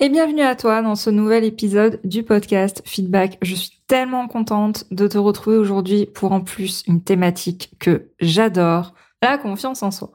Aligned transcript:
Et 0.00 0.08
bienvenue 0.08 0.42
à 0.42 0.56
toi 0.56 0.82
dans 0.82 0.96
ce 0.96 1.08
nouvel 1.08 1.44
épisode 1.44 2.00
du 2.02 2.24
podcast 2.24 2.82
Feedback. 2.84 3.38
Je 3.42 3.54
suis 3.54 3.80
tellement 3.86 4.26
contente 4.26 4.86
de 4.90 5.06
te 5.06 5.18
retrouver 5.18 5.56
aujourd'hui 5.56 6.06
pour 6.06 6.32
en 6.32 6.40
plus 6.40 6.82
une 6.88 7.00
thématique 7.00 7.70
que 7.78 8.10
j'adore, 8.18 8.94
la 9.22 9.38
confiance 9.38 9.84
en 9.84 9.92
soi. 9.92 10.10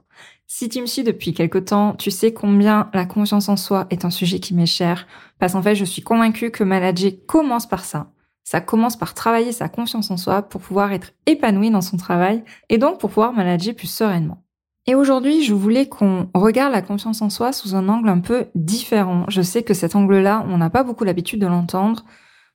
Si 0.47 0.67
tu 0.67 0.81
me 0.81 0.85
suis 0.85 1.03
depuis 1.03 1.34
quelque 1.34 1.59
temps, 1.59 1.95
tu 1.95 2.11
sais 2.11 2.34
combien 2.34 2.89
la 2.93 3.05
confiance 3.05 3.47
en 3.47 3.55
soi 3.55 3.87
est 3.89 4.03
un 4.03 4.09
sujet 4.09 4.41
qui 4.41 4.53
m'est 4.53 4.65
cher, 4.65 5.07
parce 5.39 5.53
qu'en 5.53 5.61
fait, 5.61 5.75
je 5.75 5.85
suis 5.85 6.01
convaincue 6.01 6.51
que 6.51 6.65
manager 6.65 7.13
commence 7.25 7.65
par 7.65 7.85
ça. 7.85 8.11
Ça 8.43 8.59
commence 8.59 8.98
par 8.98 9.13
travailler 9.13 9.53
sa 9.53 9.70
confiance 9.70 10.11
en 10.11 10.17
soi 10.17 10.41
pour 10.41 10.59
pouvoir 10.59 10.91
être 10.91 11.13
épanoui 11.25 11.71
dans 11.71 11.81
son 11.81 11.95
travail 11.95 12.43
et 12.67 12.79
donc 12.79 12.99
pour 12.99 13.11
pouvoir 13.11 13.31
manager 13.31 13.73
plus 13.73 13.87
sereinement. 13.87 14.43
Et 14.89 14.95
aujourd'hui, 14.95 15.43
je 15.43 15.53
voulais 15.53 15.88
qu'on 15.88 16.31
regarde 16.34 16.73
la 16.73 16.82
confiance 16.82 17.21
en 17.21 17.29
soi 17.29 17.54
sous 17.54 17.76
un 17.76 17.90
angle 17.90 18.09
un 18.09 18.21
peu 18.21 18.48
différent. 18.55 19.26
Je 19.27 19.43
sais 19.43 19.62
que 19.62 19.76
cet 19.76 19.95
angle-là, 19.95 20.43
on 20.49 20.57
n'a 20.57 20.71
pas 20.71 20.84
beaucoup 20.84 21.04
l'habitude 21.04 21.40
de 21.40 21.45
l'entendre. 21.45 22.05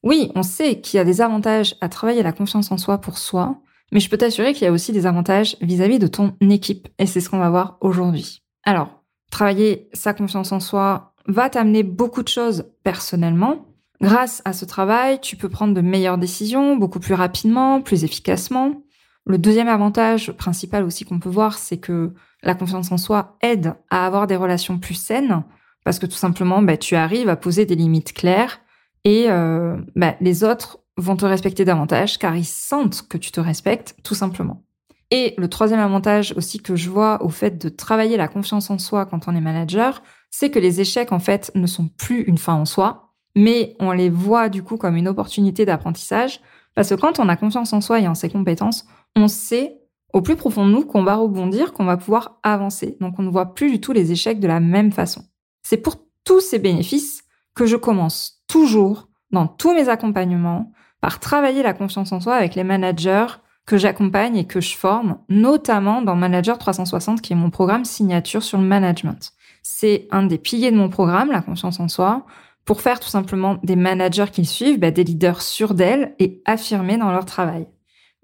Oui, 0.02 0.32
on 0.34 0.42
sait 0.42 0.80
qu'il 0.80 0.96
y 0.96 1.00
a 1.00 1.04
des 1.04 1.20
avantages 1.20 1.76
à 1.80 1.88
travailler 1.88 2.24
la 2.24 2.32
confiance 2.32 2.72
en 2.72 2.76
soi 2.76 2.98
pour 2.98 3.18
soi, 3.18 3.60
mais 3.92 4.00
je 4.00 4.10
peux 4.10 4.16
t'assurer 4.16 4.52
qu'il 4.52 4.64
y 4.64 4.66
a 4.66 4.72
aussi 4.72 4.90
des 4.90 5.06
avantages 5.06 5.56
vis-à-vis 5.60 6.00
de 6.00 6.08
ton 6.08 6.34
équipe, 6.40 6.88
et 6.98 7.06
c'est 7.06 7.20
ce 7.20 7.30
qu'on 7.30 7.38
va 7.38 7.50
voir 7.50 7.78
aujourd'hui. 7.80 8.42
Alors, 8.64 9.04
travailler 9.30 9.88
sa 9.92 10.12
confiance 10.12 10.50
en 10.50 10.58
soi 10.58 11.14
va 11.28 11.48
t'amener 11.48 11.84
beaucoup 11.84 12.24
de 12.24 12.28
choses 12.28 12.64
personnellement. 12.82 13.64
Grâce 14.00 14.42
à 14.44 14.52
ce 14.52 14.64
travail, 14.64 15.20
tu 15.20 15.36
peux 15.36 15.48
prendre 15.48 15.72
de 15.72 15.80
meilleures 15.80 16.18
décisions 16.18 16.76
beaucoup 16.76 16.98
plus 16.98 17.14
rapidement, 17.14 17.80
plus 17.80 18.02
efficacement. 18.02 18.82
Le 19.26 19.38
deuxième 19.38 19.68
avantage 19.68 20.32
principal 20.32 20.84
aussi 20.84 21.04
qu'on 21.04 21.18
peut 21.18 21.30
voir, 21.30 21.58
c'est 21.58 21.78
que 21.78 22.12
la 22.42 22.54
confiance 22.54 22.92
en 22.92 22.98
soi 22.98 23.36
aide 23.40 23.74
à 23.90 24.06
avoir 24.06 24.26
des 24.26 24.36
relations 24.36 24.78
plus 24.78 24.94
saines, 24.94 25.44
parce 25.84 25.98
que 25.98 26.06
tout 26.06 26.12
simplement, 26.12 26.60
bah, 26.62 26.76
tu 26.76 26.94
arrives 26.94 27.28
à 27.28 27.36
poser 27.36 27.64
des 27.64 27.74
limites 27.74 28.12
claires 28.12 28.60
et 29.04 29.30
euh, 29.30 29.76
bah, 29.96 30.16
les 30.20 30.44
autres 30.44 30.80
vont 30.96 31.16
te 31.16 31.24
respecter 31.24 31.64
davantage 31.64 32.18
car 32.18 32.36
ils 32.36 32.44
sentent 32.44 33.06
que 33.08 33.18
tu 33.18 33.32
te 33.32 33.40
respectes, 33.40 33.96
tout 34.02 34.14
simplement. 34.14 34.64
Et 35.10 35.34
le 35.38 35.48
troisième 35.48 35.80
avantage 35.80 36.34
aussi 36.36 36.60
que 36.60 36.76
je 36.76 36.90
vois 36.90 37.22
au 37.22 37.28
fait 37.28 37.58
de 37.62 37.68
travailler 37.68 38.16
la 38.16 38.28
confiance 38.28 38.70
en 38.70 38.78
soi 38.78 39.06
quand 39.06 39.28
on 39.28 39.36
est 39.36 39.40
manager, 39.40 40.02
c'est 40.30 40.50
que 40.50 40.58
les 40.58 40.80
échecs, 40.80 41.12
en 41.12 41.18
fait, 41.18 41.50
ne 41.54 41.66
sont 41.66 41.88
plus 41.88 42.22
une 42.22 42.38
fin 42.38 42.54
en 42.54 42.64
soi, 42.64 43.14
mais 43.36 43.76
on 43.80 43.92
les 43.92 44.10
voit 44.10 44.48
du 44.48 44.62
coup 44.62 44.76
comme 44.76 44.96
une 44.96 45.08
opportunité 45.08 45.64
d'apprentissage, 45.64 46.40
parce 46.74 46.88
que 46.88 46.94
quand 46.94 47.18
on 47.18 47.28
a 47.28 47.36
confiance 47.36 47.72
en 47.72 47.80
soi 47.80 48.00
et 48.00 48.08
en 48.08 48.14
ses 48.14 48.30
compétences, 48.30 48.86
on 49.16 49.28
sait 49.28 49.80
au 50.12 50.22
plus 50.22 50.36
profond 50.36 50.66
de 50.66 50.72
nous 50.72 50.84
qu'on 50.84 51.02
va 51.02 51.16
rebondir, 51.16 51.72
qu'on 51.72 51.84
va 51.84 51.96
pouvoir 51.96 52.38
avancer. 52.42 52.96
Donc 53.00 53.18
on 53.18 53.22
ne 53.22 53.30
voit 53.30 53.54
plus 53.54 53.70
du 53.70 53.80
tout 53.80 53.92
les 53.92 54.12
échecs 54.12 54.40
de 54.40 54.46
la 54.46 54.60
même 54.60 54.92
façon. 54.92 55.22
C'est 55.62 55.76
pour 55.76 55.96
tous 56.24 56.40
ces 56.40 56.58
bénéfices 56.58 57.24
que 57.54 57.66
je 57.66 57.76
commence 57.76 58.42
toujours 58.48 59.08
dans 59.30 59.46
tous 59.46 59.74
mes 59.74 59.88
accompagnements 59.88 60.72
par 61.00 61.20
travailler 61.20 61.62
la 61.62 61.74
confiance 61.74 62.12
en 62.12 62.20
soi 62.20 62.34
avec 62.34 62.54
les 62.54 62.64
managers 62.64 63.26
que 63.66 63.76
j'accompagne 63.76 64.36
et 64.36 64.46
que 64.46 64.60
je 64.60 64.76
forme, 64.76 65.18
notamment 65.28 66.02
dans 66.02 66.16
Manager 66.16 66.58
360, 66.58 67.20
qui 67.20 67.32
est 67.32 67.36
mon 67.36 67.50
programme 67.50 67.84
signature 67.84 68.42
sur 68.42 68.58
le 68.58 68.64
management. 68.64 69.32
C'est 69.62 70.06
un 70.10 70.24
des 70.24 70.38
piliers 70.38 70.70
de 70.70 70.76
mon 70.76 70.90
programme, 70.90 71.30
la 71.30 71.40
confiance 71.40 71.80
en 71.80 71.88
soi, 71.88 72.26
pour 72.64 72.80
faire 72.80 73.00
tout 73.00 73.08
simplement 73.08 73.58
des 73.62 73.76
managers 73.76 74.30
qui 74.32 74.44
suivent, 74.44 74.78
bah, 74.78 74.90
des 74.90 75.04
leaders 75.04 75.42
sûrs 75.42 75.74
d'elles 75.74 76.14
et 76.18 76.42
affirmés 76.44 76.96
dans 76.96 77.10
leur 77.10 77.24
travail. 77.24 77.66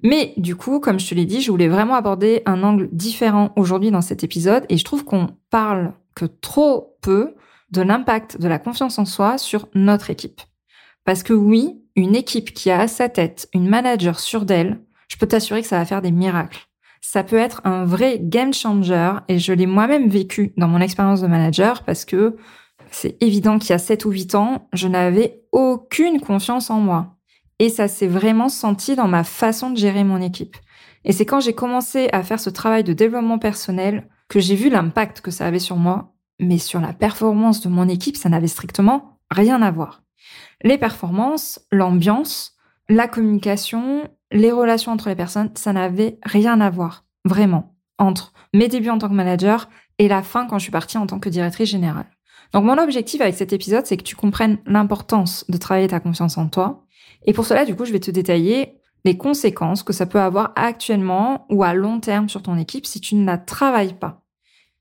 Mais 0.02 0.32
du 0.36 0.56
coup, 0.56 0.80
comme 0.80 0.98
je 0.98 1.08
te 1.08 1.14
l'ai 1.14 1.26
dit, 1.26 1.42
je 1.42 1.50
voulais 1.50 1.68
vraiment 1.68 1.94
aborder 1.94 2.42
un 2.46 2.62
angle 2.62 2.88
différent 2.92 3.52
aujourd'hui 3.56 3.90
dans 3.90 4.00
cet 4.00 4.24
épisode 4.24 4.64
et 4.68 4.78
je 4.78 4.84
trouve 4.84 5.04
qu'on 5.04 5.28
parle 5.50 5.92
que 6.14 6.24
trop 6.24 6.96
peu 7.02 7.34
de 7.70 7.82
l'impact 7.82 8.40
de 8.40 8.48
la 8.48 8.58
confiance 8.58 8.98
en 8.98 9.04
soi 9.04 9.38
sur 9.38 9.68
notre 9.74 10.10
équipe. 10.10 10.40
Parce 11.04 11.22
que 11.22 11.32
oui, 11.32 11.82
une 11.96 12.16
équipe 12.16 12.52
qui 12.52 12.70
a 12.70 12.80
à 12.80 12.88
sa 12.88 13.08
tête 13.08 13.48
une 13.52 13.68
manager 13.68 14.20
sûre 14.20 14.44
d'elle, 14.44 14.80
je 15.08 15.16
peux 15.16 15.26
t'assurer 15.26 15.62
que 15.62 15.68
ça 15.68 15.78
va 15.78 15.84
faire 15.84 16.02
des 16.02 16.12
miracles. 16.12 16.66
Ça 17.02 17.24
peut 17.24 17.36
être 17.36 17.62
un 17.64 17.84
vrai 17.84 18.18
game 18.20 18.52
changer 18.52 19.12
et 19.28 19.38
je 19.38 19.52
l'ai 19.52 19.66
moi-même 19.66 20.08
vécu 20.08 20.52
dans 20.56 20.68
mon 20.68 20.80
expérience 20.80 21.22
de 21.22 21.26
manager 21.26 21.82
parce 21.84 22.04
que 22.04 22.36
c'est 22.90 23.16
évident 23.22 23.58
qu'il 23.58 23.70
y 23.70 23.72
a 23.74 23.78
7 23.78 24.04
ou 24.04 24.10
8 24.10 24.34
ans, 24.34 24.68
je 24.72 24.88
n'avais 24.88 25.42
aucune 25.52 26.20
confiance 26.20 26.70
en 26.70 26.80
moi. 26.80 27.16
Et 27.58 27.68
ça 27.68 27.88
s'est 27.88 28.06
vraiment 28.06 28.48
senti 28.48 28.96
dans 28.96 29.08
ma 29.08 29.24
façon 29.24 29.70
de 29.70 29.76
gérer 29.76 30.04
mon 30.04 30.20
équipe. 30.20 30.56
Et 31.04 31.12
c'est 31.12 31.26
quand 31.26 31.40
j'ai 31.40 31.54
commencé 31.54 32.08
à 32.12 32.22
faire 32.22 32.40
ce 32.40 32.50
travail 32.50 32.84
de 32.84 32.92
développement 32.92 33.38
personnel 33.38 34.08
que 34.28 34.40
j'ai 34.40 34.54
vu 34.54 34.70
l'impact 34.70 35.20
que 35.20 35.30
ça 35.30 35.46
avait 35.46 35.58
sur 35.58 35.76
moi, 35.76 36.14
mais 36.38 36.58
sur 36.58 36.80
la 36.80 36.92
performance 36.92 37.60
de 37.60 37.68
mon 37.68 37.88
équipe, 37.88 38.16
ça 38.16 38.28
n'avait 38.28 38.48
strictement 38.48 39.18
rien 39.30 39.62
à 39.62 39.70
voir. 39.70 40.02
Les 40.62 40.78
performances, 40.78 41.60
l'ambiance, 41.70 42.56
la 42.88 43.08
communication, 43.08 44.08
les 44.32 44.52
relations 44.52 44.92
entre 44.92 45.08
les 45.08 45.16
personnes, 45.16 45.50
ça 45.54 45.72
n'avait 45.72 46.18
rien 46.24 46.60
à 46.60 46.70
voir, 46.70 47.04
vraiment, 47.24 47.74
entre 47.98 48.32
mes 48.54 48.68
débuts 48.68 48.90
en 48.90 48.98
tant 48.98 49.08
que 49.08 49.14
manager 49.14 49.68
et 49.98 50.08
la 50.08 50.22
fin 50.22 50.46
quand 50.46 50.58
je 50.58 50.64
suis 50.64 50.72
partie 50.72 50.98
en 50.98 51.06
tant 51.06 51.18
que 51.18 51.28
directrice 51.28 51.70
générale. 51.70 52.10
Donc 52.52 52.64
mon 52.64 52.78
objectif 52.78 53.20
avec 53.20 53.34
cet 53.34 53.52
épisode, 53.52 53.86
c'est 53.86 53.96
que 53.96 54.02
tu 54.02 54.16
comprennes 54.16 54.58
l'importance 54.66 55.44
de 55.48 55.56
travailler 55.56 55.88
ta 55.88 56.00
confiance 56.00 56.36
en 56.36 56.48
toi. 56.48 56.84
Et 57.24 57.32
pour 57.32 57.46
cela, 57.46 57.64
du 57.64 57.76
coup, 57.76 57.84
je 57.84 57.92
vais 57.92 58.00
te 58.00 58.10
détailler 58.10 58.80
les 59.04 59.16
conséquences 59.16 59.82
que 59.82 59.92
ça 59.92 60.06
peut 60.06 60.20
avoir 60.20 60.52
actuellement 60.56 61.46
ou 61.48 61.62
à 61.62 61.74
long 61.74 62.00
terme 62.00 62.28
sur 62.28 62.42
ton 62.42 62.56
équipe 62.56 62.86
si 62.86 63.00
tu 63.00 63.14
ne 63.14 63.24
la 63.24 63.38
travailles 63.38 63.94
pas. 63.94 64.24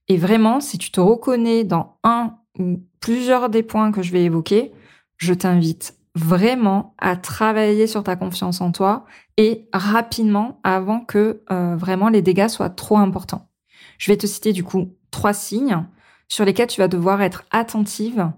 Et 0.08 0.18
vraiment, 0.18 0.59
si 0.59 0.78
tu 0.78 0.91
te 0.91 1.00
reconnais 1.00 1.63
dans 1.63 1.97
un 2.03 2.35
ou 2.58 2.84
plusieurs 3.00 3.50
des 3.50 3.63
points 3.63 3.91
que 3.91 4.02
je 4.02 4.12
vais 4.12 4.24
évoquer, 4.24 4.74
je 5.18 5.34
t'invite 5.34 5.96
vraiment 6.16 6.96
à 6.97 7.16
travailler 7.16 7.88
sur 7.88 8.03
ta 8.03 8.16
confiance 8.16 8.62
en 8.62 8.72
toi 8.72 9.06
et 9.38 9.69
rapidement 9.72 10.59
avant 10.63 11.02
que 11.02 11.44
euh, 11.52 11.75
vraiment 11.78 12.09
les 12.09 12.22
dégâts 12.22 12.47
soient 12.47 12.69
trop 12.69 12.97
importants. 12.97 13.47
Je 13.97 14.12
vais 14.12 14.18
te 14.18 14.28
citer 14.28 14.52
du 14.52 14.63
coup 14.63 14.96
trois 15.12 15.34
signes 15.34 15.85
sur 16.29 16.45
lesquels 16.45 16.67
tu 16.67 16.79
vas 16.79 16.88
devoir 16.88 17.22
être 17.22 17.44
attentive. 17.51 18.31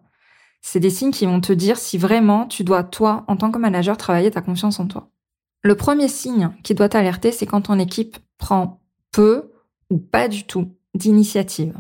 C'est 0.62 0.80
des 0.80 0.90
signes 0.90 1.12
qui 1.12 1.26
vont 1.26 1.42
te 1.42 1.54
dire 1.54 1.78
si 1.78 1.98
vraiment 1.98 2.48
tu 2.48 2.64
dois, 2.64 2.84
toi, 2.84 3.24
en 3.28 3.36
tant 3.38 3.52
que 3.52 3.60
manager, 3.60 3.98
travailler 3.98 4.32
ta 4.32 4.42
confiance 4.42 4.80
en 4.80 4.88
toi. 4.88 5.10
Le 5.62 5.76
premier 5.76 6.08
signe 6.08 6.52
qui 6.64 6.74
doit 6.74 6.90
t'alerter, 6.90 7.32
c'est 7.32 7.46
quand 7.46 7.62
ton 7.62 7.78
équipe 7.78 8.18
prend 8.38 8.82
peu 9.12 9.52
ou 9.92 9.98
pas 9.98 10.28
du 10.28 10.46
tout 10.46 10.76
d'initiative. 10.96 11.76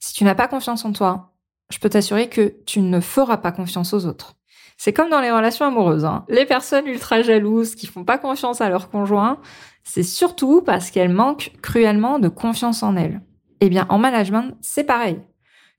Si 0.00 0.12
tu 0.12 0.24
n'as 0.24 0.34
pas 0.34 0.48
confiance 0.48 0.84
en 0.84 0.92
toi, 0.92 1.32
je 1.70 1.78
peux 1.78 1.88
t'assurer 1.88 2.28
que 2.28 2.54
tu 2.66 2.80
ne 2.80 3.00
feras 3.00 3.38
pas 3.38 3.52
confiance 3.52 3.94
aux 3.94 4.06
autres. 4.06 4.34
C'est 4.76 4.92
comme 4.92 5.10
dans 5.10 5.20
les 5.20 5.30
relations 5.30 5.66
amoureuses. 5.66 6.04
Hein. 6.04 6.24
Les 6.28 6.46
personnes 6.46 6.86
ultra 6.86 7.22
jalouses 7.22 7.74
qui 7.74 7.86
font 7.86 8.04
pas 8.04 8.16
confiance 8.16 8.60
à 8.60 8.68
leur 8.68 8.90
conjoint, 8.90 9.38
c'est 9.82 10.04
surtout 10.04 10.62
parce 10.62 10.90
qu'elles 10.90 11.12
manquent 11.12 11.52
cruellement 11.62 12.18
de 12.18 12.28
confiance 12.28 12.82
en 12.82 12.94
elles. 12.96 13.20
Eh 13.60 13.68
bien, 13.68 13.86
en 13.88 13.98
management, 13.98 14.56
c'est 14.60 14.84
pareil. 14.84 15.20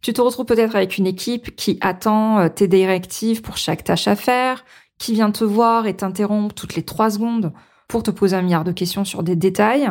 Tu 0.02 0.14
te 0.14 0.22
retrouves 0.22 0.46
peut-être 0.46 0.76
avec 0.76 0.98
une 0.98 1.08
équipe 1.08 1.56
qui 1.56 1.78
attend 1.82 2.40
euh, 2.40 2.50
tes 2.50 2.68
directives 2.68 3.42
pour 3.42 3.58
chaque 3.58 3.84
tâche 3.84 4.08
à 4.08 4.16
faire, 4.16 4.64
qui 4.98 5.14
vient 5.14 5.32
te 5.32 5.44
voir 5.44 5.88
et 5.88 5.96
t'interrompre 5.96 6.54
toutes 6.54 6.76
les 6.76 6.84
trois 6.84 7.10
secondes 7.10 7.54
pour 7.88 8.04
te 8.04 8.12
poser 8.12 8.36
un 8.36 8.42
milliard 8.42 8.64
de 8.64 8.72
questions 8.72 9.04
sur 9.04 9.24
des 9.24 9.36
détails. 9.36 9.90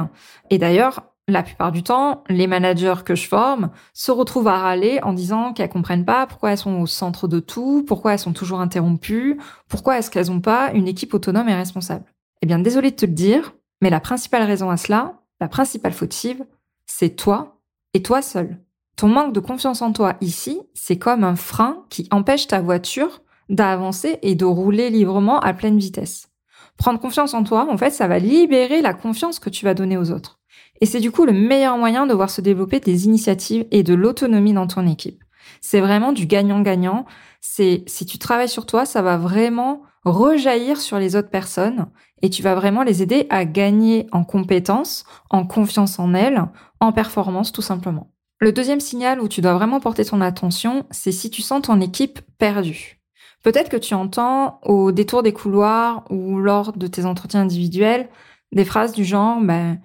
Et 0.50 0.58
d'ailleurs, 0.58 1.02
la 1.26 1.42
plupart 1.42 1.72
du 1.72 1.82
temps, 1.82 2.24
les 2.28 2.46
managers 2.46 3.02
que 3.04 3.14
je 3.14 3.28
forme 3.28 3.70
se 3.92 4.10
retrouvent 4.10 4.48
à 4.48 4.58
râler 4.58 4.98
en 5.02 5.12
disant 5.12 5.52
qu'elles 5.52 5.68
comprennent 5.68 6.06
pas 6.06 6.26
pourquoi 6.26 6.52
elles 6.52 6.58
sont 6.58 6.80
au 6.80 6.86
centre 6.86 7.28
de 7.28 7.38
tout, 7.38 7.84
pourquoi 7.86 8.14
elles 8.14 8.18
sont 8.18 8.32
toujours 8.32 8.60
interrompues, 8.60 9.38
pourquoi 9.68 9.98
est-ce 9.98 10.10
qu'elles 10.10 10.28
n'ont 10.28 10.40
pas 10.40 10.70
une 10.72 10.88
équipe 10.88 11.12
autonome 11.12 11.48
et 11.48 11.54
responsable. 11.54 12.04
Eh 12.40 12.46
bien, 12.46 12.58
désolé 12.58 12.92
de 12.92 12.96
te 12.96 13.04
le 13.04 13.12
dire, 13.12 13.54
mais 13.82 13.90
la 13.90 14.00
principale 14.00 14.44
raison 14.44 14.70
à 14.70 14.78
cela, 14.78 15.20
la 15.40 15.48
principale 15.48 15.92
fautive, 15.92 16.44
c'est 16.86 17.10
toi 17.10 17.57
et 17.94 18.02
toi 18.02 18.22
seul. 18.22 18.58
Ton 18.96 19.08
manque 19.08 19.32
de 19.32 19.40
confiance 19.40 19.82
en 19.82 19.92
toi 19.92 20.16
ici, 20.20 20.60
c'est 20.74 20.98
comme 20.98 21.24
un 21.24 21.36
frein 21.36 21.84
qui 21.88 22.08
empêche 22.10 22.48
ta 22.48 22.60
voiture 22.60 23.22
d'avancer 23.48 24.18
et 24.22 24.34
de 24.34 24.44
rouler 24.44 24.90
librement 24.90 25.40
à 25.40 25.54
pleine 25.54 25.78
vitesse. 25.78 26.28
Prendre 26.76 27.00
confiance 27.00 27.34
en 27.34 27.44
toi, 27.44 27.68
en 27.70 27.76
fait, 27.76 27.90
ça 27.90 28.08
va 28.08 28.18
libérer 28.18 28.82
la 28.82 28.94
confiance 28.94 29.38
que 29.38 29.50
tu 29.50 29.64
vas 29.64 29.74
donner 29.74 29.96
aux 29.96 30.10
autres. 30.10 30.38
Et 30.80 30.86
c'est 30.86 31.00
du 31.00 31.10
coup 31.10 31.24
le 31.24 31.32
meilleur 31.32 31.76
moyen 31.76 32.06
de 32.06 32.14
voir 32.14 32.30
se 32.30 32.40
développer 32.40 32.80
des 32.80 33.06
initiatives 33.06 33.66
et 33.70 33.82
de 33.82 33.94
l'autonomie 33.94 34.52
dans 34.52 34.66
ton 34.66 34.86
équipe. 34.86 35.22
C'est 35.60 35.80
vraiment 35.80 36.12
du 36.12 36.26
gagnant-gagnant. 36.26 37.04
C'est 37.40 37.84
si 37.86 38.06
tu 38.06 38.18
travailles 38.18 38.48
sur 38.48 38.66
toi, 38.66 38.84
ça 38.84 39.02
va 39.02 39.16
vraiment 39.16 39.82
rejaillir 40.10 40.80
sur 40.80 40.98
les 40.98 41.16
autres 41.16 41.30
personnes 41.30 41.86
et 42.22 42.30
tu 42.30 42.42
vas 42.42 42.54
vraiment 42.54 42.82
les 42.82 43.02
aider 43.02 43.26
à 43.30 43.44
gagner 43.44 44.06
en 44.12 44.24
compétences, 44.24 45.04
en 45.30 45.46
confiance 45.46 45.98
en 45.98 46.14
elles, 46.14 46.42
en 46.80 46.92
performance 46.92 47.52
tout 47.52 47.62
simplement. 47.62 48.10
Le 48.40 48.52
deuxième 48.52 48.80
signal 48.80 49.20
où 49.20 49.28
tu 49.28 49.40
dois 49.40 49.54
vraiment 49.54 49.80
porter 49.80 50.04
ton 50.04 50.20
attention, 50.20 50.86
c'est 50.90 51.12
si 51.12 51.30
tu 51.30 51.42
sens 51.42 51.62
ton 51.62 51.80
équipe 51.80 52.20
perdue. 52.38 53.00
Peut-être 53.42 53.68
que 53.68 53.76
tu 53.76 53.94
entends 53.94 54.60
au 54.62 54.92
détour 54.92 55.22
des 55.22 55.32
couloirs 55.32 56.04
ou 56.10 56.38
lors 56.38 56.72
de 56.72 56.86
tes 56.86 57.04
entretiens 57.04 57.42
individuels 57.42 58.08
des 58.52 58.64
phrases 58.64 58.92
du 58.92 59.04
genre 59.04 59.40
ben, 59.40 59.78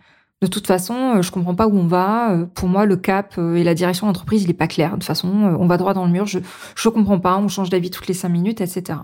de 0.43 0.47
toute 0.47 0.67
façon, 0.67 0.93
euh, 0.93 1.21
je 1.21 1.31
comprends 1.31 1.55
pas 1.55 1.67
où 1.67 1.77
on 1.77 1.87
va. 1.87 2.33
Euh, 2.33 2.45
pour 2.45 2.67
moi, 2.67 2.85
le 2.85 2.97
cap 2.97 3.35
euh, 3.37 3.55
et 3.55 3.63
la 3.63 3.73
direction 3.73 4.07
d'entreprise, 4.07 4.43
il 4.43 4.49
est 4.49 4.53
pas 4.53 4.67
clair. 4.67 4.89
De 4.89 4.95
toute 4.95 5.05
façon, 5.05 5.29
on 5.29 5.67
va 5.67 5.77
droit 5.77 5.93
dans 5.93 6.05
le 6.05 6.11
mur. 6.11 6.25
Je 6.25 6.39
je 6.75 6.89
comprends 6.89 7.19
pas. 7.19 7.37
On 7.37 7.47
change 7.47 7.69
d'avis 7.69 7.89
toutes 7.91 8.07
les 8.07 8.13
cinq 8.13 8.27
minutes, 8.27 8.59
etc. 8.59 8.99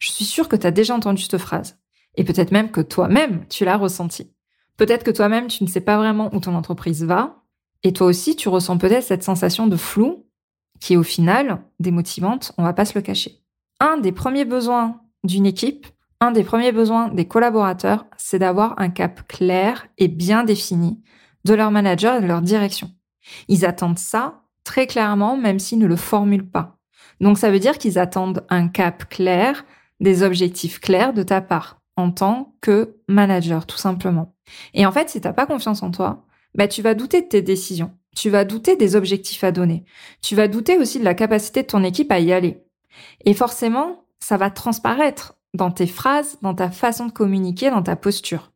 Je 0.00 0.10
suis 0.10 0.24
sûre 0.24 0.48
que 0.48 0.56
tu 0.56 0.66
as 0.66 0.70
déjà 0.70 0.94
entendu 0.94 1.22
cette 1.22 1.38
phrase. 1.38 1.78
Et 2.16 2.24
peut-être 2.24 2.52
même 2.52 2.70
que 2.70 2.80
toi-même, 2.80 3.46
tu 3.48 3.64
l'as 3.64 3.76
ressenti. 3.76 4.32
Peut-être 4.76 5.04
que 5.04 5.10
toi-même, 5.10 5.48
tu 5.48 5.64
ne 5.64 5.68
sais 5.68 5.80
pas 5.80 5.96
vraiment 5.96 6.34
où 6.34 6.40
ton 6.40 6.54
entreprise 6.54 7.04
va. 7.04 7.42
Et 7.82 7.92
toi 7.92 8.06
aussi, 8.06 8.36
tu 8.36 8.48
ressens 8.48 8.78
peut-être 8.78 9.04
cette 9.04 9.22
sensation 9.22 9.66
de 9.66 9.76
flou 9.76 10.26
qui 10.80 10.94
est 10.94 10.96
au 10.96 11.02
final 11.02 11.62
démotivante. 11.80 12.52
On 12.58 12.62
va 12.62 12.72
pas 12.72 12.84
se 12.84 12.94
le 12.94 13.02
cacher. 13.02 13.40
Un 13.80 13.98
des 13.98 14.12
premiers 14.12 14.44
besoins 14.44 15.00
d'une 15.22 15.46
équipe, 15.46 15.86
un 16.20 16.30
des 16.30 16.44
premiers 16.44 16.72
besoins 16.72 17.08
des 17.08 17.26
collaborateurs, 17.26 18.06
c'est 18.16 18.38
d'avoir 18.38 18.74
un 18.80 18.90
cap 18.90 19.26
clair 19.28 19.86
et 19.98 20.08
bien 20.08 20.44
défini 20.44 21.02
de 21.44 21.54
leur 21.54 21.70
manager 21.70 22.16
et 22.16 22.20
de 22.20 22.26
leur 22.26 22.42
direction. 22.42 22.90
Ils 23.48 23.64
attendent 23.64 23.98
ça 23.98 24.42
très 24.64 24.86
clairement, 24.86 25.36
même 25.36 25.58
s'ils 25.58 25.78
ne 25.78 25.86
le 25.86 25.96
formulent 25.96 26.50
pas. 26.50 26.73
Donc 27.20 27.38
ça 27.38 27.50
veut 27.50 27.58
dire 27.58 27.78
qu'ils 27.78 27.98
attendent 27.98 28.44
un 28.48 28.68
cap 28.68 29.08
clair, 29.08 29.64
des 30.00 30.22
objectifs 30.22 30.80
clairs 30.80 31.12
de 31.12 31.22
ta 31.22 31.40
part 31.40 31.80
en 31.96 32.10
tant 32.10 32.54
que 32.60 32.96
manager, 33.08 33.66
tout 33.66 33.76
simplement. 33.76 34.34
Et 34.74 34.86
en 34.86 34.92
fait, 34.92 35.08
si 35.08 35.20
t'as 35.20 35.32
pas 35.32 35.46
confiance 35.46 35.82
en 35.82 35.90
toi, 35.90 36.24
bah, 36.54 36.68
tu 36.68 36.82
vas 36.82 36.94
douter 36.94 37.22
de 37.22 37.28
tes 37.28 37.42
décisions. 37.42 37.92
Tu 38.16 38.30
vas 38.30 38.44
douter 38.44 38.76
des 38.76 38.96
objectifs 38.96 39.44
à 39.44 39.52
donner. 39.52 39.84
Tu 40.22 40.36
vas 40.36 40.48
douter 40.48 40.78
aussi 40.78 40.98
de 40.98 41.04
la 41.04 41.14
capacité 41.14 41.62
de 41.62 41.68
ton 41.68 41.82
équipe 41.82 42.12
à 42.12 42.20
y 42.20 42.32
aller. 42.32 42.62
Et 43.24 43.34
forcément, 43.34 44.04
ça 44.20 44.36
va 44.36 44.50
transparaître 44.50 45.34
dans 45.52 45.70
tes 45.70 45.86
phrases, 45.86 46.38
dans 46.42 46.54
ta 46.54 46.70
façon 46.70 47.06
de 47.06 47.12
communiquer, 47.12 47.70
dans 47.70 47.82
ta 47.82 47.96
posture. 47.96 48.53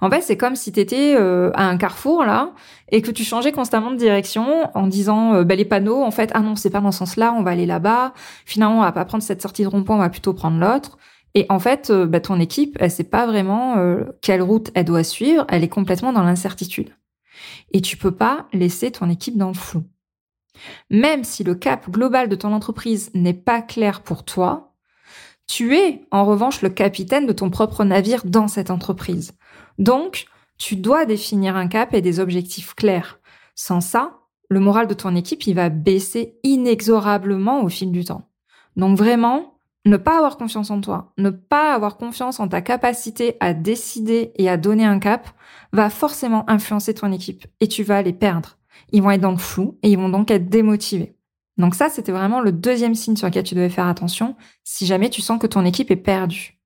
En 0.00 0.10
fait, 0.10 0.22
c'est 0.22 0.36
comme 0.36 0.56
si 0.56 0.72
tu 0.72 0.80
étais 0.80 1.14
euh, 1.16 1.50
à 1.54 1.64
un 1.64 1.76
carrefour 1.76 2.24
là 2.24 2.52
et 2.90 3.02
que 3.02 3.10
tu 3.10 3.24
changeais 3.24 3.52
constamment 3.52 3.90
de 3.90 3.96
direction 3.96 4.70
en 4.74 4.86
disant 4.86 5.34
euh, 5.34 5.44
bah, 5.44 5.54
les 5.54 5.64
panneaux 5.64 6.02
en 6.02 6.10
fait 6.10 6.30
ah 6.34 6.40
non, 6.40 6.56
c'est 6.56 6.70
pas 6.70 6.80
dans 6.80 6.92
ce 6.92 6.98
sens-là, 6.98 7.34
on 7.36 7.42
va 7.42 7.50
aller 7.50 7.66
là-bas. 7.66 8.14
Finalement, 8.44 8.78
on 8.78 8.82
va 8.82 8.92
pas 8.92 9.04
prendre 9.04 9.22
cette 9.22 9.42
sortie 9.42 9.62
de 9.62 9.68
rond-point, 9.68 9.96
on 9.96 10.00
va 10.00 10.10
plutôt 10.10 10.34
prendre 10.34 10.58
l'autre. 10.58 10.98
Et 11.34 11.46
en 11.48 11.58
fait, 11.58 11.90
euh, 11.90 12.06
bah, 12.06 12.20
ton 12.20 12.40
équipe, 12.40 12.76
elle 12.80 12.90
sait 12.90 13.04
pas 13.04 13.26
vraiment 13.26 13.76
quelle 14.20 14.42
route 14.42 14.70
elle 14.74 14.84
doit 14.84 15.04
suivre, 15.04 15.46
elle 15.48 15.64
est 15.64 15.68
complètement 15.68 16.12
dans 16.12 16.22
l'incertitude. 16.22 16.90
Et 17.72 17.80
tu 17.80 17.96
peux 17.96 18.10
pas 18.10 18.46
laisser 18.52 18.90
ton 18.90 19.08
équipe 19.08 19.36
dans 19.36 19.48
le 19.48 19.54
flou. 19.54 19.84
Même 20.90 21.24
si 21.24 21.44
le 21.44 21.54
cap 21.54 21.88
global 21.88 22.28
de 22.28 22.36
ton 22.36 22.52
entreprise 22.52 23.10
n'est 23.14 23.34
pas 23.34 23.62
clair 23.62 24.02
pour 24.02 24.24
toi, 24.24 24.70
tu 25.50 25.76
es, 25.76 26.06
en 26.12 26.24
revanche, 26.24 26.62
le 26.62 26.68
capitaine 26.68 27.26
de 27.26 27.32
ton 27.32 27.50
propre 27.50 27.82
navire 27.84 28.22
dans 28.24 28.46
cette 28.46 28.70
entreprise. 28.70 29.32
Donc, 29.80 30.26
tu 30.58 30.76
dois 30.76 31.06
définir 31.06 31.56
un 31.56 31.66
cap 31.66 31.94
et 31.94 32.02
des 32.02 32.20
objectifs 32.20 32.74
clairs. 32.74 33.18
Sans 33.56 33.80
ça, 33.80 34.20
le 34.50 34.60
moral 34.60 34.86
de 34.86 34.94
ton 34.94 35.16
équipe, 35.16 35.46
il 35.46 35.54
va 35.54 35.70
baisser 35.70 36.38
inexorablement 36.44 37.62
au 37.64 37.68
fil 37.68 37.90
du 37.90 38.04
temps. 38.04 38.28
Donc 38.76 38.96
vraiment, 38.96 39.58
ne 39.86 39.96
pas 39.96 40.18
avoir 40.18 40.36
confiance 40.36 40.70
en 40.70 40.80
toi, 40.80 41.12
ne 41.16 41.30
pas 41.30 41.74
avoir 41.74 41.96
confiance 41.96 42.40
en 42.40 42.48
ta 42.48 42.60
capacité 42.60 43.36
à 43.40 43.54
décider 43.54 44.32
et 44.36 44.50
à 44.50 44.58
donner 44.58 44.84
un 44.84 44.98
cap, 44.98 45.30
va 45.72 45.88
forcément 45.88 46.48
influencer 46.48 46.92
ton 46.94 47.10
équipe 47.10 47.46
et 47.60 47.68
tu 47.68 47.82
vas 47.82 48.02
les 48.02 48.12
perdre. 48.12 48.58
Ils 48.92 49.02
vont 49.02 49.10
être 49.10 49.20
dans 49.20 49.30
le 49.30 49.38
flou 49.38 49.78
et 49.82 49.90
ils 49.90 49.98
vont 49.98 50.08
donc 50.10 50.30
être 50.30 50.48
démotivés. 50.48 51.16
Donc 51.56 51.74
ça, 51.74 51.88
c'était 51.88 52.12
vraiment 52.12 52.40
le 52.40 52.52
deuxième 52.52 52.94
signe 52.94 53.16
sur 53.16 53.28
lequel 53.28 53.44
tu 53.44 53.54
devais 53.54 53.70
faire 53.70 53.86
attention 53.86 54.36
si 54.64 54.84
jamais 54.84 55.10
tu 55.10 55.22
sens 55.22 55.40
que 55.40 55.46
ton 55.46 55.64
équipe 55.64 55.90
est 55.90 55.96
perdue. 55.96 56.58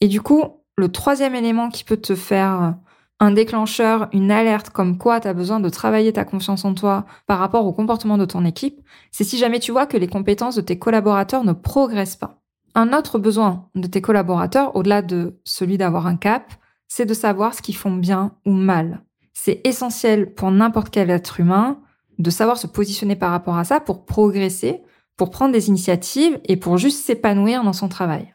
Et 0.00 0.08
du 0.08 0.20
coup, 0.20 0.61
le 0.82 0.90
troisième 0.90 1.36
élément 1.36 1.68
qui 1.68 1.84
peut 1.84 1.96
te 1.96 2.16
faire 2.16 2.74
un 3.20 3.30
déclencheur, 3.30 4.08
une 4.12 4.32
alerte 4.32 4.70
comme 4.70 4.98
quoi 4.98 5.20
tu 5.20 5.28
as 5.28 5.32
besoin 5.32 5.60
de 5.60 5.68
travailler 5.68 6.12
ta 6.12 6.24
confiance 6.24 6.64
en 6.64 6.74
toi 6.74 7.06
par 7.28 7.38
rapport 7.38 7.64
au 7.66 7.72
comportement 7.72 8.18
de 8.18 8.24
ton 8.24 8.44
équipe, 8.44 8.80
c'est 9.12 9.22
si 9.22 9.38
jamais 9.38 9.60
tu 9.60 9.70
vois 9.70 9.86
que 9.86 9.96
les 9.96 10.08
compétences 10.08 10.56
de 10.56 10.60
tes 10.60 10.80
collaborateurs 10.80 11.44
ne 11.44 11.52
progressent 11.52 12.16
pas. 12.16 12.42
Un 12.74 12.92
autre 12.92 13.20
besoin 13.20 13.68
de 13.76 13.86
tes 13.86 14.00
collaborateurs, 14.00 14.74
au-delà 14.74 15.02
de 15.02 15.38
celui 15.44 15.78
d'avoir 15.78 16.08
un 16.08 16.16
cap, 16.16 16.52
c'est 16.88 17.06
de 17.06 17.14
savoir 17.14 17.54
ce 17.54 17.62
qu'ils 17.62 17.76
font 17.76 17.94
bien 17.94 18.32
ou 18.44 18.50
mal. 18.50 19.04
C'est 19.34 19.60
essentiel 19.62 20.34
pour 20.34 20.50
n'importe 20.50 20.90
quel 20.90 21.10
être 21.10 21.38
humain 21.38 21.78
de 22.18 22.30
savoir 22.30 22.58
se 22.58 22.66
positionner 22.66 23.14
par 23.14 23.30
rapport 23.30 23.56
à 23.56 23.62
ça 23.62 23.78
pour 23.78 24.04
progresser, 24.04 24.82
pour 25.16 25.30
prendre 25.30 25.52
des 25.52 25.68
initiatives 25.68 26.40
et 26.44 26.56
pour 26.56 26.76
juste 26.76 27.06
s'épanouir 27.06 27.62
dans 27.62 27.72
son 27.72 27.88
travail. 27.88 28.34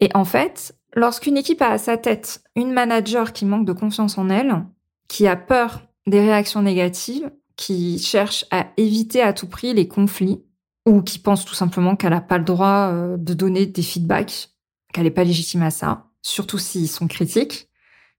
Et 0.00 0.10
en 0.14 0.24
fait, 0.24 0.74
lorsqu'une 0.94 1.36
équipe 1.36 1.62
a 1.62 1.70
à 1.70 1.78
sa 1.78 1.96
tête 1.96 2.42
une 2.56 2.72
manager 2.72 3.32
qui 3.32 3.44
manque 3.44 3.66
de 3.66 3.72
confiance 3.72 4.18
en 4.18 4.28
elle, 4.28 4.64
qui 5.08 5.26
a 5.26 5.36
peur 5.36 5.82
des 6.06 6.20
réactions 6.20 6.62
négatives, 6.62 7.30
qui 7.56 7.98
cherche 7.98 8.44
à 8.50 8.66
éviter 8.76 9.22
à 9.22 9.32
tout 9.32 9.48
prix 9.48 9.74
les 9.74 9.88
conflits, 9.88 10.42
ou 10.86 11.02
qui 11.02 11.18
pense 11.18 11.44
tout 11.44 11.54
simplement 11.54 11.96
qu'elle 11.96 12.10
n'a 12.10 12.20
pas 12.20 12.38
le 12.38 12.44
droit 12.44 12.90
euh, 12.90 13.16
de 13.16 13.34
donner 13.34 13.66
des 13.66 13.82
feedbacks, 13.82 14.50
qu'elle 14.92 15.04
n'est 15.04 15.10
pas 15.10 15.24
légitime 15.24 15.62
à 15.62 15.70
ça, 15.70 16.06
surtout 16.22 16.58
s'ils 16.58 16.88
sont 16.88 17.08
critiques, 17.08 17.68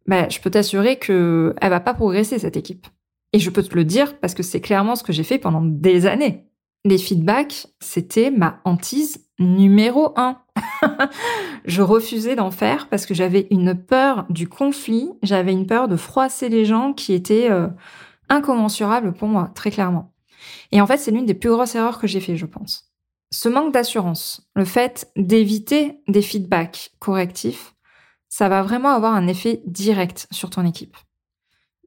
ben, 0.07 0.29
je 0.29 0.39
peux 0.39 0.51
t'assurer 0.51 0.97
qu'elle 0.97 1.53
va 1.61 1.79
pas 1.79 1.93
progresser, 1.93 2.39
cette 2.39 2.57
équipe. 2.57 2.87
Et 3.33 3.39
je 3.39 3.49
peux 3.49 3.63
te 3.63 3.75
le 3.75 3.83
dire 3.83 4.19
parce 4.19 4.33
que 4.33 4.43
c'est 4.43 4.61
clairement 4.61 4.95
ce 4.95 5.03
que 5.03 5.13
j'ai 5.13 5.23
fait 5.23 5.39
pendant 5.39 5.61
des 5.61 6.05
années. 6.05 6.47
Les 6.85 6.97
feedbacks, 6.97 7.67
c'était 7.79 8.31
ma 8.31 8.61
hantise 8.63 9.25
numéro 9.39 10.13
un. 10.15 10.41
je 11.65 11.81
refusais 11.81 12.35
d'en 12.35 12.51
faire 12.51 12.87
parce 12.87 13.05
que 13.05 13.13
j'avais 13.13 13.47
une 13.51 13.75
peur 13.75 14.25
du 14.29 14.47
conflit, 14.47 15.11
j'avais 15.23 15.51
une 15.51 15.67
peur 15.67 15.87
de 15.87 15.95
froisser 15.95 16.49
les 16.49 16.65
gens 16.65 16.93
qui 16.93 17.13
était 17.13 17.49
euh, 17.49 17.67
incommensurable 18.29 19.13
pour 19.13 19.27
moi, 19.27 19.51
très 19.55 19.71
clairement. 19.71 20.13
Et 20.71 20.81
en 20.81 20.87
fait, 20.87 20.97
c'est 20.97 21.11
l'une 21.11 21.25
des 21.25 21.33
plus 21.33 21.49
grosses 21.49 21.75
erreurs 21.75 21.99
que 21.99 22.07
j'ai 22.07 22.19
fait, 22.19 22.35
je 22.37 22.45
pense. 22.45 22.91
Ce 23.31 23.49
manque 23.49 23.73
d'assurance, 23.73 24.49
le 24.55 24.65
fait 24.65 25.11
d'éviter 25.15 25.99
des 26.07 26.21
feedbacks 26.21 26.91
correctifs, 26.99 27.75
ça 28.29 28.49
va 28.49 28.61
vraiment 28.63 28.89
avoir 28.89 29.13
un 29.13 29.27
effet 29.27 29.61
direct 29.65 30.27
sur 30.31 30.49
ton 30.49 30.65
équipe. 30.65 30.95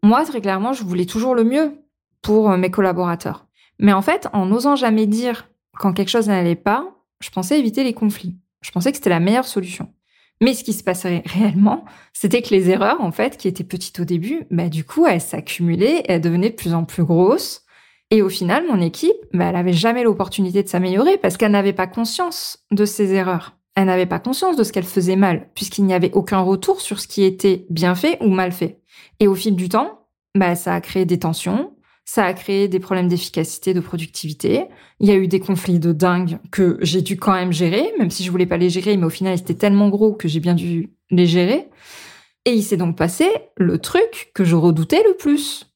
Moi, 0.02 0.25
très 0.25 0.40
clairement, 0.40 0.72
je 0.72 0.84
voulais 0.84 1.06
toujours 1.06 1.34
le 1.34 1.44
mieux 1.44 1.82
pour 2.22 2.50
euh, 2.50 2.56
mes 2.56 2.70
collaborateurs. 2.70 3.46
Mais 3.78 3.92
en 3.92 4.02
fait, 4.02 4.28
en 4.32 4.46
n'osant 4.46 4.76
jamais 4.76 5.06
dire 5.06 5.48
quand 5.78 5.92
quelque 5.92 6.08
chose 6.08 6.28
n'allait 6.28 6.56
pas, 6.56 6.88
je 7.20 7.30
pensais 7.30 7.58
éviter 7.58 7.84
les 7.84 7.94
conflits. 7.94 8.37
Je 8.60 8.70
pensais 8.70 8.90
que 8.90 8.96
c'était 8.96 9.10
la 9.10 9.20
meilleure 9.20 9.46
solution. 9.46 9.92
Mais 10.40 10.54
ce 10.54 10.62
qui 10.62 10.72
se 10.72 10.84
passait 10.84 11.22
réellement, 11.26 11.84
c'était 12.12 12.42
que 12.42 12.50
les 12.50 12.70
erreurs, 12.70 13.00
en 13.00 13.10
fait, 13.10 13.36
qui 13.36 13.48
étaient 13.48 13.64
petites 13.64 14.00
au 14.00 14.04
début, 14.04 14.46
bah, 14.50 14.68
du 14.68 14.84
coup, 14.84 15.06
elles 15.06 15.20
s'accumulaient, 15.20 16.04
elles 16.06 16.20
devenaient 16.20 16.50
de 16.50 16.54
plus 16.54 16.74
en 16.74 16.84
plus 16.84 17.04
grosses. 17.04 17.64
Et 18.10 18.22
au 18.22 18.28
final, 18.28 18.64
mon 18.66 18.80
équipe, 18.80 19.16
bah, 19.32 19.46
elle 19.46 19.56
avait 19.56 19.72
jamais 19.72 20.04
l'opportunité 20.04 20.62
de 20.62 20.68
s'améliorer 20.68 21.18
parce 21.18 21.36
qu'elle 21.36 21.52
n'avait 21.52 21.72
pas 21.72 21.86
conscience 21.86 22.64
de 22.70 22.84
ses 22.84 23.12
erreurs. 23.14 23.56
Elle 23.74 23.86
n'avait 23.86 24.06
pas 24.06 24.18
conscience 24.18 24.56
de 24.56 24.64
ce 24.64 24.72
qu'elle 24.72 24.84
faisait 24.84 25.16
mal, 25.16 25.50
puisqu'il 25.54 25.84
n'y 25.84 25.94
avait 25.94 26.12
aucun 26.12 26.40
retour 26.40 26.80
sur 26.80 27.00
ce 27.00 27.06
qui 27.06 27.22
était 27.22 27.66
bien 27.70 27.94
fait 27.94 28.18
ou 28.20 28.28
mal 28.28 28.52
fait. 28.52 28.80
Et 29.20 29.28
au 29.28 29.34
fil 29.34 29.54
du 29.56 29.68
temps, 29.68 30.06
bah, 30.34 30.54
ça 30.54 30.74
a 30.74 30.80
créé 30.80 31.04
des 31.04 31.18
tensions, 31.18 31.72
ça 32.08 32.24
a 32.24 32.32
créé 32.32 32.68
des 32.68 32.80
problèmes 32.80 33.08
d'efficacité, 33.08 33.74
de 33.74 33.80
productivité. 33.80 34.64
Il 34.98 35.06
y 35.06 35.10
a 35.10 35.14
eu 35.14 35.28
des 35.28 35.40
conflits 35.40 35.78
de 35.78 35.92
dingue 35.92 36.38
que 36.50 36.78
j'ai 36.80 37.02
dû 37.02 37.18
quand 37.18 37.34
même 37.34 37.52
gérer, 37.52 37.92
même 37.98 38.10
si 38.10 38.24
je 38.24 38.30
voulais 38.30 38.46
pas 38.46 38.56
les 38.56 38.70
gérer, 38.70 38.96
mais 38.96 39.04
au 39.04 39.10
final, 39.10 39.36
ils 39.36 39.42
étaient 39.42 39.52
tellement 39.52 39.90
gros 39.90 40.14
que 40.14 40.26
j'ai 40.26 40.40
bien 40.40 40.54
dû 40.54 40.88
les 41.10 41.26
gérer. 41.26 41.68
Et 42.46 42.52
il 42.52 42.62
s'est 42.62 42.78
donc 42.78 42.96
passé 42.96 43.28
le 43.58 43.76
truc 43.76 44.30
que 44.34 44.42
je 44.42 44.56
redoutais 44.56 45.02
le 45.06 45.18
plus. 45.18 45.66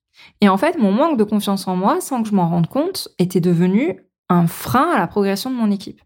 Et 0.41 0.49
en 0.49 0.57
fait, 0.57 0.79
mon 0.79 0.91
manque 0.91 1.19
de 1.19 1.25
confiance 1.25 1.69
en 1.69 1.77
moi, 1.77 2.01
sans 2.01 2.23
que 2.23 2.31
je 2.31 2.35
m'en 2.35 2.49
rende 2.49 2.67
compte, 2.67 3.09
était 3.19 3.41
devenu 3.43 4.01
un 4.31 4.47
frein 4.47 4.91
à 4.91 4.99
la 4.99 5.09
progression 5.09 5.51
de 5.51 5.57
mon 5.57 5.71
équipe. 5.71 6.01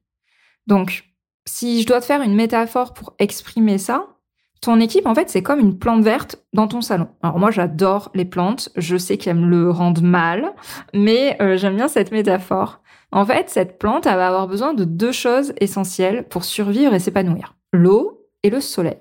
Donc, 0.67 1.05
si 1.45 1.83
je 1.83 1.87
dois 1.87 2.01
te 2.01 2.05
faire 2.05 2.23
une 2.23 2.35
métaphore 2.35 2.95
pour 2.95 3.15
exprimer 3.21 3.79
ça, 3.79 4.16
ton 4.61 4.81
équipe, 4.81 5.07
en 5.07 5.15
fait, 5.15 5.29
c'est 5.29 5.43
comme 5.43 5.61
une 5.61 5.79
plante 5.79 6.03
verte 6.03 6.37
dans 6.53 6.67
ton 6.67 6.81
salon. 6.81 7.09
Alors 7.23 7.39
moi, 7.39 7.51
j'adore 7.51 8.11
les 8.15 8.25
plantes. 8.25 8.71
Je 8.77 8.97
sais 8.97 9.19
qu'elles 9.19 9.37
me 9.37 9.47
le 9.47 9.71
rendent 9.71 10.03
mal, 10.03 10.55
mais 10.95 11.37
euh, 11.41 11.57
j'aime 11.57 11.77
bien 11.77 11.89
cette 11.89 12.11
métaphore. 12.11 12.81
En 13.13 13.25
fait, 13.25 13.49
cette 13.51 13.79
plante, 13.79 14.07
elle 14.07 14.17
va 14.17 14.29
avoir 14.29 14.49
besoin 14.49 14.75
de 14.75 14.85
deux 14.85 15.13
choses 15.13 15.53
essentielles 15.61 16.27
pour 16.29 16.45
survivre 16.45 16.95
et 16.95 16.99
s'épanouir. 16.99 17.55
L'eau 17.73 18.27
et 18.43 18.51
le 18.51 18.61
soleil. 18.61 18.99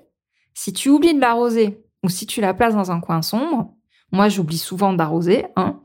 Si 0.54 0.72
tu 0.72 0.88
oublies 0.88 1.14
de 1.14 1.20
l'arroser 1.20 1.84
ou 2.02 2.08
si 2.08 2.26
tu 2.26 2.40
la 2.40 2.54
places 2.54 2.74
dans 2.74 2.92
un 2.92 3.00
coin 3.00 3.22
sombre, 3.22 3.74
moi 4.12 4.28
j'oublie 4.28 4.58
souvent 4.58 4.92
d'arroser, 4.92 5.46
hein, 5.56 5.80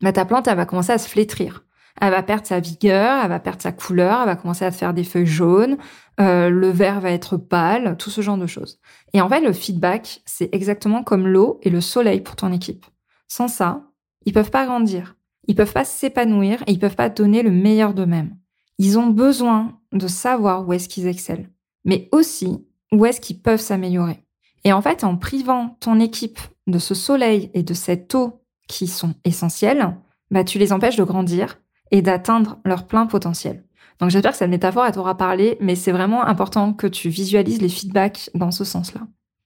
bah 0.00 0.12
ta 0.12 0.24
plante, 0.24 0.48
elle 0.48 0.56
va 0.56 0.66
commencer 0.66 0.92
à 0.92 0.98
se 0.98 1.08
flétrir. 1.08 1.65
Elle 2.00 2.10
va 2.10 2.22
perdre 2.22 2.46
sa 2.46 2.60
vigueur, 2.60 3.22
elle 3.22 3.28
va 3.28 3.40
perdre 3.40 3.62
sa 3.62 3.72
couleur, 3.72 4.20
elle 4.20 4.26
va 4.26 4.36
commencer 4.36 4.64
à 4.64 4.70
faire 4.70 4.92
des 4.92 5.04
feuilles 5.04 5.26
jaunes, 5.26 5.78
euh, 6.20 6.50
le 6.50 6.68
verre 6.68 7.00
va 7.00 7.10
être 7.10 7.36
pâle, 7.36 7.96
tout 7.98 8.10
ce 8.10 8.20
genre 8.20 8.36
de 8.36 8.46
choses. 8.46 8.78
Et 9.12 9.20
en 9.20 9.28
fait, 9.28 9.40
le 9.40 9.52
feedback, 9.52 10.20
c'est 10.26 10.54
exactement 10.54 11.02
comme 11.02 11.26
l'eau 11.26 11.58
et 11.62 11.70
le 11.70 11.80
soleil 11.80 12.20
pour 12.20 12.36
ton 12.36 12.52
équipe. 12.52 12.86
Sans 13.28 13.48
ça, 13.48 13.82
ils 14.24 14.32
peuvent 14.32 14.50
pas 14.50 14.66
grandir, 14.66 15.16
ils 15.46 15.54
peuvent 15.54 15.72
pas 15.72 15.84
s'épanouir 15.84 16.62
et 16.66 16.72
ils 16.72 16.78
peuvent 16.78 16.96
pas 16.96 17.08
donner 17.08 17.42
le 17.42 17.50
meilleur 17.50 17.94
d'eux-mêmes. 17.94 18.36
Ils 18.78 18.98
ont 18.98 19.06
besoin 19.06 19.78
de 19.92 20.06
savoir 20.06 20.66
où 20.66 20.72
est-ce 20.72 20.88
qu'ils 20.88 21.06
excellent, 21.06 21.46
mais 21.84 22.08
aussi 22.12 22.66
où 22.92 23.06
est-ce 23.06 23.20
qu'ils 23.20 23.40
peuvent 23.40 23.60
s'améliorer. 23.60 24.22
Et 24.64 24.72
en 24.72 24.82
fait, 24.82 25.04
en 25.04 25.16
privant 25.16 25.76
ton 25.80 26.00
équipe 26.00 26.40
de 26.66 26.78
ce 26.78 26.94
soleil 26.94 27.50
et 27.54 27.62
de 27.62 27.74
cette 27.74 28.14
eau 28.14 28.42
qui 28.68 28.86
sont 28.86 29.14
essentiels, 29.24 29.96
bah, 30.30 30.44
tu 30.44 30.58
les 30.58 30.72
empêches 30.72 30.96
de 30.96 31.04
grandir 31.04 31.60
et 31.90 32.02
d'atteindre 32.02 32.58
leur 32.64 32.86
plein 32.86 33.06
potentiel. 33.06 33.64
Donc 33.98 34.10
j'espère 34.10 34.32
que 34.32 34.38
cette 34.38 34.50
métaphore 34.50 34.90
t'aura 34.92 35.16
parlé, 35.16 35.56
mais 35.60 35.74
c'est 35.74 35.92
vraiment 35.92 36.24
important 36.24 36.72
que 36.72 36.86
tu 36.86 37.08
visualises 37.08 37.62
les 37.62 37.68
feedbacks 37.68 38.30
dans 38.34 38.50
ce 38.50 38.64
sens-là. 38.64 39.02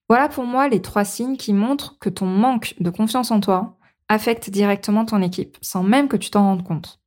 Voilà 0.08 0.28
pour 0.28 0.44
moi 0.44 0.68
les 0.68 0.82
trois 0.82 1.04
signes 1.04 1.36
qui 1.36 1.52
montrent 1.52 1.98
que 2.00 2.08
ton 2.08 2.26
manque 2.26 2.74
de 2.80 2.90
confiance 2.90 3.30
en 3.30 3.40
toi 3.40 3.76
affecte 4.08 4.50
directement 4.50 5.04
ton 5.04 5.22
équipe, 5.22 5.56
sans 5.60 5.84
même 5.84 6.08
que 6.08 6.16
tu 6.16 6.30
t'en 6.30 6.42
rendes 6.42 6.64
compte. 6.64 7.00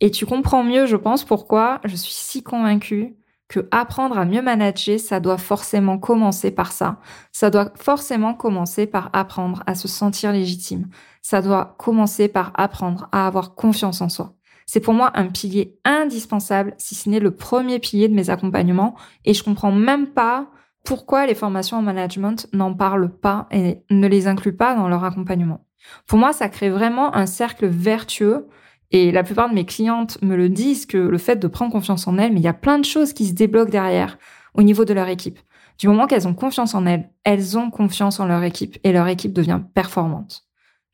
Et 0.00 0.10
tu 0.10 0.26
comprends 0.26 0.64
mieux, 0.64 0.86
je 0.86 0.96
pense, 0.96 1.24
pourquoi 1.24 1.80
je 1.84 1.94
suis 1.94 2.12
si 2.12 2.42
convaincue 2.42 3.16
que 3.50 3.68
apprendre 3.72 4.16
à 4.16 4.24
mieux 4.24 4.42
manager, 4.42 4.98
ça 4.98 5.20
doit 5.20 5.36
forcément 5.36 5.98
commencer 5.98 6.50
par 6.52 6.72
ça. 6.72 7.00
Ça 7.32 7.50
doit 7.50 7.72
forcément 7.74 8.32
commencer 8.32 8.86
par 8.86 9.10
apprendre 9.12 9.62
à 9.66 9.74
se 9.74 9.88
sentir 9.88 10.32
légitime. 10.32 10.88
Ça 11.20 11.42
doit 11.42 11.74
commencer 11.78 12.28
par 12.28 12.52
apprendre 12.54 13.08
à 13.12 13.26
avoir 13.26 13.54
confiance 13.56 14.00
en 14.00 14.08
soi. 14.08 14.34
C'est 14.72 14.78
pour 14.78 14.94
moi 14.94 15.10
un 15.14 15.26
pilier 15.26 15.80
indispensable, 15.84 16.74
si 16.78 16.94
ce 16.94 17.08
n'est 17.08 17.18
le 17.18 17.32
premier 17.32 17.80
pilier 17.80 18.06
de 18.06 18.14
mes 18.14 18.30
accompagnements. 18.30 18.94
Et 19.24 19.34
je 19.34 19.42
comprends 19.42 19.72
même 19.72 20.06
pas 20.06 20.48
pourquoi 20.84 21.26
les 21.26 21.34
formations 21.34 21.78
en 21.78 21.82
management 21.82 22.46
n'en 22.52 22.72
parlent 22.72 23.10
pas 23.10 23.48
et 23.50 23.82
ne 23.90 24.06
les 24.06 24.28
incluent 24.28 24.54
pas 24.54 24.76
dans 24.76 24.86
leur 24.86 25.02
accompagnement. 25.02 25.66
Pour 26.06 26.20
moi, 26.20 26.32
ça 26.32 26.48
crée 26.48 26.70
vraiment 26.70 27.16
un 27.16 27.26
cercle 27.26 27.66
vertueux. 27.66 28.46
Et 28.92 29.10
la 29.10 29.24
plupart 29.24 29.48
de 29.48 29.54
mes 29.54 29.66
clientes 29.66 30.22
me 30.22 30.36
le 30.36 30.48
disent 30.48 30.86
que 30.86 30.98
le 30.98 31.18
fait 31.18 31.40
de 31.40 31.48
prendre 31.48 31.72
confiance 31.72 32.06
en 32.06 32.16
elles, 32.16 32.32
mais 32.32 32.38
il 32.38 32.44
y 32.44 32.46
a 32.46 32.54
plein 32.54 32.78
de 32.78 32.84
choses 32.84 33.12
qui 33.12 33.26
se 33.26 33.32
débloquent 33.32 33.72
derrière 33.72 34.18
au 34.54 34.62
niveau 34.62 34.84
de 34.84 34.94
leur 34.94 35.08
équipe. 35.08 35.40
Du 35.80 35.88
moment 35.88 36.06
qu'elles 36.06 36.28
ont 36.28 36.34
confiance 36.34 36.76
en 36.76 36.86
elles, 36.86 37.10
elles 37.24 37.58
ont 37.58 37.70
confiance 37.70 38.20
en 38.20 38.26
leur 38.26 38.44
équipe 38.44 38.78
et 38.84 38.92
leur 38.92 39.08
équipe 39.08 39.32
devient 39.32 39.62
performante. 39.74 40.44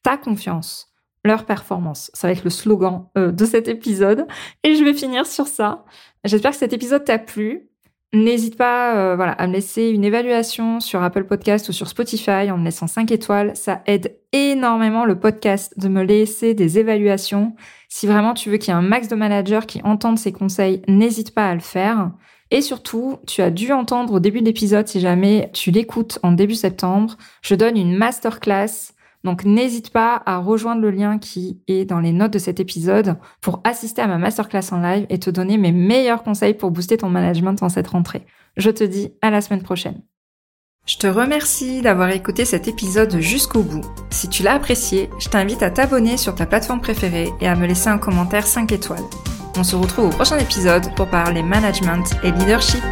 Ta 0.03 0.17
confiance, 0.17 0.96
leur 1.27 1.45
performance. 1.45 2.11
Ça 2.15 2.29
va 2.29 2.33
être 2.33 2.45
le 2.45 2.51
slogan 2.51 3.07
euh, 3.17 3.33
de 3.33 3.45
cet 3.45 3.69
épisode. 3.69 4.27
Et 4.65 4.75
je 4.75 4.85
vais 4.85 4.95
finir 4.95 5.27
sur 5.27 5.47
ça. 5.47 5.85
J'espère 6.25 6.53
que 6.53 6.57
cet 6.57 6.73
épisode 6.73 7.05
t'a 7.05 7.19
plu. 7.19 7.69
N'hésite 8.13 8.57
pas 8.57 8.97
euh, 8.97 9.17
voilà, 9.17 9.33
à 9.33 9.47
me 9.47 9.53
laisser 9.53 9.89
une 9.89 10.05
évaluation 10.05 10.81
sur 10.81 11.03
Apple 11.03 11.25
Podcast 11.25 11.69
ou 11.69 11.73
sur 11.73 11.89
Spotify 11.89 12.51
en 12.51 12.57
me 12.57 12.65
laissant 12.65 12.87
5 12.87 13.11
étoiles. 13.11 13.55
Ça 13.57 13.83
aide 13.87 14.17
énormément 14.33 15.05
le 15.05 15.19
podcast 15.19 15.79
de 15.79 15.89
me 15.89 16.03
laisser 16.03 16.55
des 16.55 16.79
évaluations. 16.79 17.55
Si 17.89 18.07
vraiment 18.07 18.33
tu 18.33 18.49
veux 18.49 18.57
qu'il 18.57 18.69
y 18.69 18.77
ait 18.77 18.79
un 18.79 18.83
max 18.83 19.09
de 19.09 19.17
managers 19.17 19.67
qui 19.67 19.83
entendent 19.83 20.19
ces 20.19 20.33
conseils, 20.33 20.83
n'hésite 20.89 21.35
pas 21.35 21.49
à 21.49 21.55
le 21.55 21.61
faire. 21.61 22.13
Et 22.51 22.63
surtout, 22.63 23.19
tu 23.27 23.43
as 23.43 23.51
dû 23.51 23.73
entendre 23.73 24.15
au 24.15 24.21
début 24.21 24.41
de 24.41 24.47
l'épisode, 24.47 24.87
si 24.87 25.01
jamais 25.01 25.51
tu 25.53 25.73
l'écoutes 25.73 26.21
en 26.23 26.33
début 26.33 26.55
septembre, 26.55 27.17
je 27.43 27.57
donne 27.57 27.77
une 27.77 27.97
masterclass 27.97 28.93
donc 29.27 29.45
n'hésite 29.45 29.91
pas 29.91 30.23
à 30.25 30.39
rejoindre 30.39 30.81
le 30.81 30.93
lien 30.93 31.19
qui 31.19 31.61
est 31.67 31.85
dans 31.85 31.99
les 31.99 32.13
notes 32.13 32.33
de 32.33 32.39
cet 32.39 32.61
épisode 32.61 33.17
pour 33.41 33.61
assister 33.65 34.01
à 34.01 34.07
ma 34.07 34.19
masterclass 34.19 34.73
en 34.73 34.81
live 34.81 35.05
et 35.11 35.19
te 35.19 35.31
donner 35.31 35.59
mes 35.59 35.73
meilleurs 35.73 36.23
conseils 36.23 36.55
pour 36.55 36.71
booster 36.71 36.97
ton 36.97 37.09
management 37.09 37.61
en 37.61 37.69
cette 37.69 37.89
rentrée. 37.89 38.25
Je 38.57 38.71
te 38.71 38.85
dis 38.85 39.13
à 39.23 39.31
la 39.31 39.41
semaine 39.41 39.63
prochaine. 39.63 40.01
Je 40.87 40.97
te 40.97 41.09
remercie 41.09 41.83
d'avoir 41.83 42.11
écouté 42.11 42.45
cet 42.45 42.69
épisode 42.69 43.19
jusqu'au 43.19 43.63
bout. 43.63 43.85
Si 44.11 44.29
tu 44.29 44.45
l'as 44.45 44.55
apprécié, 44.55 45.11
je 45.19 45.29
t'invite 45.29 45.65
à 45.65 45.73
t'abonner 45.73 46.17
sur 46.17 46.37
ta 46.37 46.47
plateforme 46.47 46.81
préférée 46.81 47.33
et 47.41 47.49
à 47.49 47.57
me 47.57 47.67
laisser 47.67 47.89
un 47.89 47.99
commentaire 47.99 48.47
5 48.47 48.71
étoiles. 48.71 49.03
On 49.59 49.65
se 49.65 49.75
retrouve 49.75 50.07
au 50.07 50.11
prochain 50.11 50.39
épisode 50.39 50.95
pour 50.95 51.09
parler 51.09 51.43
management 51.43 52.05
et 52.23 52.31
leadership. 52.31 52.85